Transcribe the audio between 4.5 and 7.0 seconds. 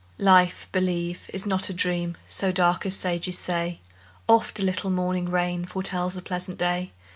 a little morning rain Foretells a pleasant day.